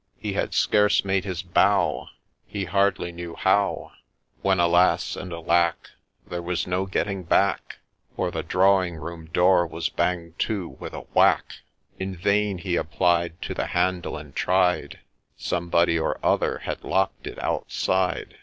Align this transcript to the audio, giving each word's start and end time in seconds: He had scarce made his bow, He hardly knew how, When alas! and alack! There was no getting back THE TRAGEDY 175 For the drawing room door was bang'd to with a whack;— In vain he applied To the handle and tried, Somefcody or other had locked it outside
He 0.17 0.33
had 0.33 0.55
scarce 0.55 1.05
made 1.05 1.25
his 1.25 1.43
bow, 1.43 2.07
He 2.47 2.65
hardly 2.65 3.11
knew 3.11 3.35
how, 3.35 3.91
When 4.41 4.59
alas! 4.59 5.15
and 5.15 5.31
alack! 5.31 5.91
There 6.25 6.41
was 6.41 6.65
no 6.65 6.87
getting 6.87 7.21
back 7.21 7.77
THE 8.15 8.15
TRAGEDY 8.15 8.15
175 8.15 8.15
For 8.15 8.31
the 8.31 8.51
drawing 8.81 8.95
room 8.95 9.25
door 9.27 9.67
was 9.67 9.89
bang'd 9.89 10.39
to 10.39 10.69
with 10.69 10.95
a 10.95 11.05
whack;— 11.13 11.53
In 11.99 12.15
vain 12.15 12.57
he 12.57 12.77
applied 12.77 13.39
To 13.43 13.53
the 13.53 13.67
handle 13.67 14.17
and 14.17 14.35
tried, 14.35 15.01
Somefcody 15.37 16.01
or 16.01 16.19
other 16.25 16.57
had 16.65 16.83
locked 16.83 17.27
it 17.27 17.37
outside 17.37 18.39